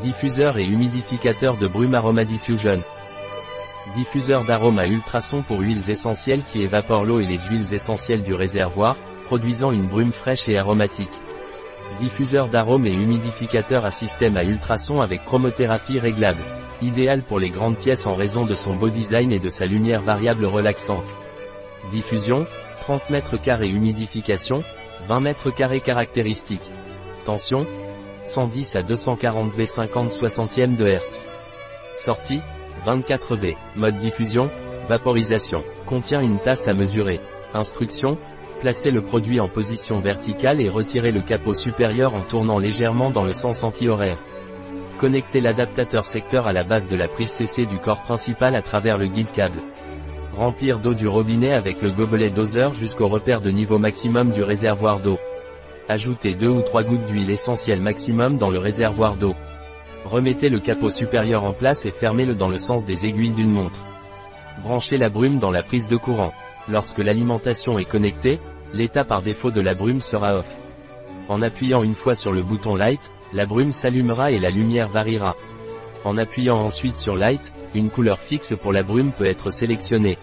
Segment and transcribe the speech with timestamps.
[0.00, 2.80] Diffuseur et humidificateur de brume Aroma Diffusion.
[3.96, 8.32] Diffuseur d'arômes à ultrasons pour huiles essentielles qui évapore l'eau et les huiles essentielles du
[8.32, 11.10] réservoir, produisant une brume fraîche et aromatique.
[11.98, 16.42] Diffuseur d'arômes et humidificateur à système à ultrasons avec chromothérapie réglable.
[16.80, 20.02] Idéal pour les grandes pièces en raison de son beau design et de sa lumière
[20.02, 21.12] variable relaxante.
[21.90, 22.46] Diffusion,
[22.82, 24.62] 30 m2 humidification,
[25.08, 26.70] 20 m2 caractéristiques.
[27.24, 27.66] Tension,
[28.28, 31.26] 110 à 240 V 50 60e de Hertz.
[31.94, 32.42] Sortie,
[32.84, 33.56] 24 V.
[33.74, 34.50] Mode diffusion,
[34.86, 35.64] vaporisation.
[35.86, 37.20] Contient une tasse à mesurer.
[37.54, 38.18] Instruction,
[38.60, 43.24] placez le produit en position verticale et retirez le capot supérieur en tournant légèrement dans
[43.24, 44.18] le sens anti-horaire.
[45.00, 48.98] Connectez l'adaptateur secteur à la base de la prise CC du corps principal à travers
[48.98, 49.62] le guide câble.
[50.36, 55.00] Remplir d'eau du robinet avec le gobelet doseur jusqu'au repère de niveau maximum du réservoir
[55.00, 55.18] d'eau.
[55.90, 59.34] Ajoutez 2 ou 3 gouttes d'huile essentielle maximum dans le réservoir d'eau.
[60.04, 63.78] Remettez le capot supérieur en place et fermez-le dans le sens des aiguilles d'une montre.
[64.62, 66.34] Branchez la brume dans la prise de courant.
[66.68, 68.38] Lorsque l'alimentation est connectée,
[68.74, 70.58] l'état par défaut de la brume sera off.
[71.30, 75.36] En appuyant une fois sur le bouton Light, la brume s'allumera et la lumière variera.
[76.04, 80.18] En appuyant ensuite sur Light, une couleur fixe pour la brume peut être sélectionnée.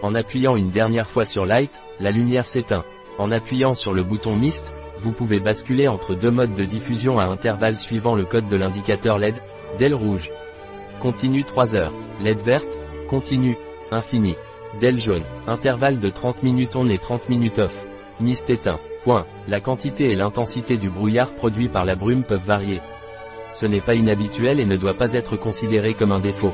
[0.00, 2.84] En appuyant une dernière fois sur Light, la lumière s'éteint.
[3.18, 7.24] En appuyant sur le bouton Mist, vous pouvez basculer entre deux modes de diffusion à
[7.24, 9.36] intervalles suivant le code de l'indicateur LED,
[9.78, 10.30] DEL rouge.
[11.00, 11.92] Continue 3 heures.
[12.20, 12.78] LED verte,
[13.08, 13.56] continue,
[13.90, 14.36] infini.
[14.80, 17.86] DEL jaune, intervalle de 30 minutes on et 30 minutes off.
[18.20, 18.78] Mist éteint.
[19.02, 19.26] Point.
[19.48, 22.80] La quantité et l'intensité du brouillard produit par la brume peuvent varier.
[23.50, 26.52] Ce n'est pas inhabituel et ne doit pas être considéré comme un défaut.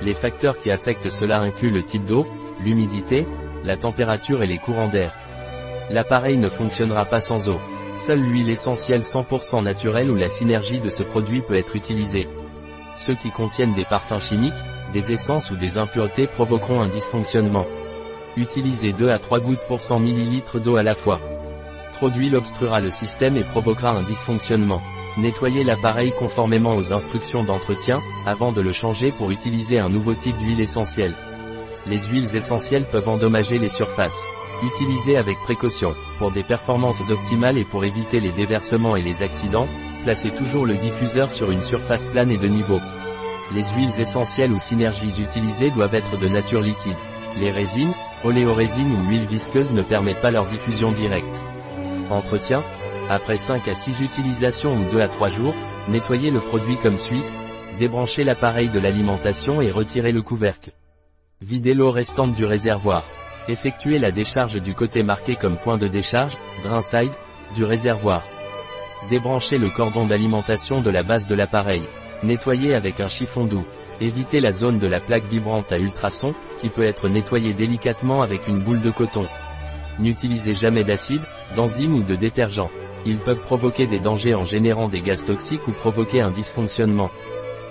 [0.00, 2.26] Les facteurs qui affectent cela incluent le type d'eau,
[2.60, 3.26] l'humidité,
[3.64, 5.12] la température et les courants d'air.
[5.92, 7.60] L'appareil ne fonctionnera pas sans eau.
[7.96, 12.26] Seule l'huile essentielle 100% naturelle ou la synergie de ce produit peut être utilisée.
[12.96, 14.54] Ceux qui contiennent des parfums chimiques,
[14.94, 17.66] des essences ou des impuretés provoqueront un dysfonctionnement.
[18.38, 21.20] Utilisez 2 à 3 gouttes pour 100 ml d'eau à la fois.
[21.92, 24.80] Trop d'huile obstruera le système et provoquera un dysfonctionnement.
[25.18, 30.38] Nettoyez l'appareil conformément aux instructions d'entretien, avant de le changer pour utiliser un nouveau type
[30.38, 31.14] d'huile essentielle.
[31.84, 34.18] Les huiles essentielles peuvent endommager les surfaces.
[34.64, 35.94] Utilisez avec précaution.
[36.18, 39.66] Pour des performances optimales et pour éviter les déversements et les accidents,
[40.04, 42.80] placez toujours le diffuseur sur une surface plane et de niveau.
[43.52, 46.96] Les huiles essentielles ou synergies utilisées doivent être de nature liquide.
[47.40, 47.92] Les résines,
[48.24, 51.40] oléorésines ou huiles visqueuses ne permettent pas leur diffusion directe.
[52.10, 52.62] Entretien.
[53.10, 55.54] Après 5 à 6 utilisations ou 2 à 3 jours,
[55.88, 57.22] nettoyez le produit comme suit.
[57.78, 60.70] Débranchez l'appareil de l'alimentation et retirez le couvercle.
[61.40, 63.02] Videz l'eau restante du réservoir.
[63.48, 67.10] Effectuez la décharge du côté marqué comme point de décharge, drain side,
[67.56, 68.22] du réservoir.
[69.10, 71.82] Débranchez le cordon d'alimentation de la base de l'appareil.
[72.22, 73.66] Nettoyez avec un chiffon doux.
[74.00, 78.46] Évitez la zone de la plaque vibrante à ultrasons, qui peut être nettoyée délicatement avec
[78.46, 79.26] une boule de coton.
[79.98, 81.22] N'utilisez jamais d'acide,
[81.56, 82.70] d'enzymes ou de détergent.
[83.04, 87.10] Ils peuvent provoquer des dangers en générant des gaz toxiques ou provoquer un dysfonctionnement.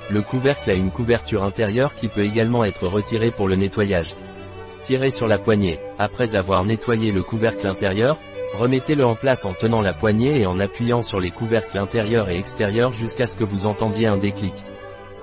[0.09, 4.15] Le couvercle a une couverture intérieure qui peut également être retirée pour le nettoyage.
[4.83, 5.79] Tirez sur la poignée.
[5.99, 8.17] Après avoir nettoyé le couvercle intérieur,
[8.55, 12.37] remettez-le en place en tenant la poignée et en appuyant sur les couvercles intérieurs et
[12.37, 14.53] extérieurs jusqu'à ce que vous entendiez un déclic.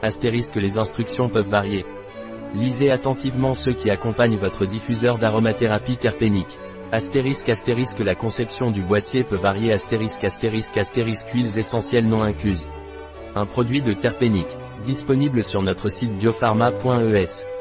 [0.01, 1.85] Astérisque les instructions peuvent varier.
[2.55, 6.57] Lisez attentivement ceux qui accompagnent votre diffuseur d'aromathérapie terpénique.
[6.93, 12.69] Astérisque astérisque la conception du boîtier peut varier astérisque astérisque astérisque huiles essentielles non incluses.
[13.35, 17.58] Un produit de terpénique, disponible sur notre site biopharma.es.